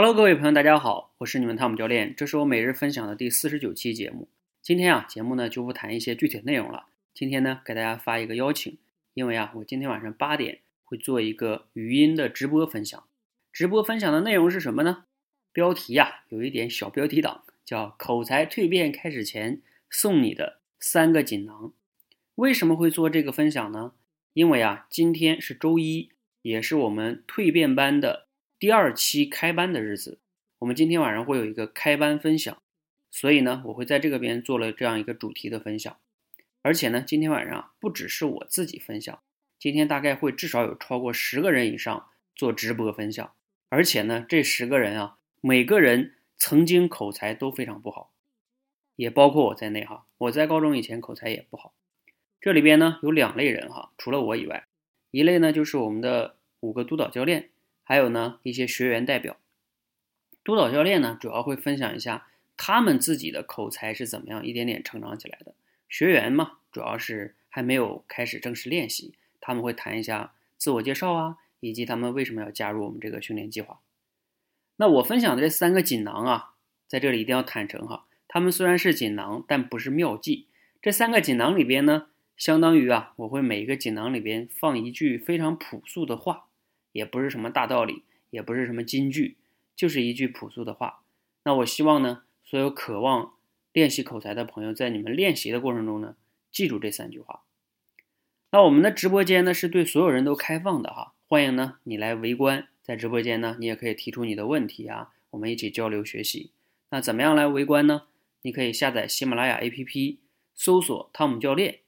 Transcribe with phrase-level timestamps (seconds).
[0.00, 4.28] Hello，各位朋友，大家好，我是你们汤姆教练，这是我每日分享的第四十九期节目。
[4.62, 6.86] 今天啊，节目呢就不谈一些具体内容了。
[7.12, 8.78] 今天呢，给大家发一个邀请，
[9.14, 13.02] 因为啊，我今天晚上八点会做一个语音的直播分享。
[13.52, 15.06] 直播分享的内容是什么呢？
[15.52, 19.60] 标题呀，有一点小标题党，叫“口才蜕变开始前
[19.90, 21.72] 送你的三个锦囊”。
[22.36, 23.94] 为什么会做这个分享呢？
[24.32, 26.10] 因为啊，今天是周一，
[26.42, 28.27] 也是我们蜕变班的。
[28.58, 30.18] 第二期开班的日子，
[30.58, 32.60] 我们今天晚上会有一个开班分享，
[33.08, 35.96] 所以呢，我会在这个边做了这样一个主题的分享，
[36.62, 39.20] 而且呢，今天晚上不只是我自己分享，
[39.60, 43.32] 今天大概会至少有超过十个人以上做直播分享，
[43.68, 48.10] 而且呢，这十个人啊，每个人曾经口才都非常不好，
[48.96, 51.72] 也包括我在内哈，我在高中以前口才也不好，
[52.40, 54.66] 这里边呢有两类人哈，除了我以外，
[55.12, 57.50] 一类呢就是我们的五个督导教练。
[57.88, 59.38] 还有呢，一些学员代表、
[60.44, 65.54] 督导教练呢，主要会分享一下他们自己的口才是怎么样一点点成长起来的。
[65.88, 73.80] 学员嘛，主要是还没有开始正式练习，他们会谈一下自我介绍啊，以及他们为什么要加入我们这个训练计划。
[74.76, 76.50] 那我分享的这三个锦囊啊，
[76.86, 80.48] 在这里一定要坦诚哈，他们虽然是锦囊，但不是妙计。
[80.82, 86.47] 这三个锦囊里边呢，相当于啊，我会每一个锦囊里边放一句非常朴素的话。
[86.92, 89.36] 也不是什么大道理，也不是什么金句，
[89.76, 91.00] 就是一句朴素的话。
[91.44, 93.34] 那我希望呢，所有渴望
[93.72, 96.16] 练习口才的朋友，在你们练习的过程中呢，
[96.50, 97.42] 记住这三句话。
[98.50, 106.52] 那我们的直播间呢，是对所有人都开放的哈，欢迎呢你来围观，在直播间呢，你也可以提出你的问题啊，我们一起交流学习。
[106.90, 108.04] 那怎么样来围观呢？
[108.42, 110.16] 你可以下载喜马拉雅 APP，
[110.54, 111.80] 搜索汤姆教练。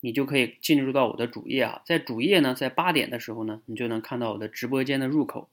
[0.00, 5.48] 你就可以进入到我的主页啊，在主页呢，在八点的时候呢，你就能看到我的直播间的入口。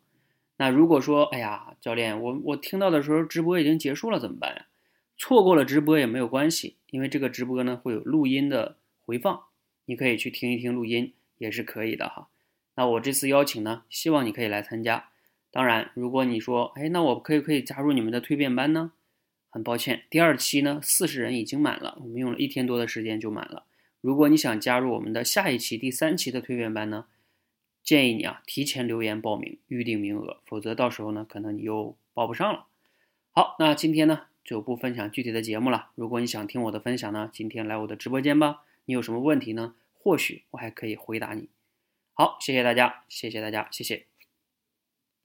[0.58, 4.66] 那如果说，哎呀，教练，我我听到的时候直播已经结束了，怎么办呀？
[5.18, 9.44] 错过了直播也没有关系，因为这个直播呢会有录音的回放，
[9.86, 12.28] 你可以去听一听录音也是可以的哈。
[12.76, 15.10] 那我这次邀请呢，希望你可以来参加。
[15.52, 18.92] 当然，如果你说，哎，那我可以可以加入你们的蜕变班呢？
[19.50, 23.64] 很抱歉，第二期呢四十人已经满了，我们用了一天多的时间就满了。
[24.02, 27.06] 如果你想加入我们的下一期第三期的蜕变班呢，
[27.84, 32.68] 建议你啊提前留言报名，预定名额，否则到时候呢可能你又报不上了。
[33.32, 35.90] 好，那今天呢就不分享具体的节目了。
[35.96, 38.64] 如果你想听我的分享呢，今天来我的直播间吧。
[38.86, 39.76] 你有什么问题呢？
[39.94, 41.50] 或许我还可以回答你。
[42.14, 44.06] 好，谢谢大家，谢谢大家，谢谢。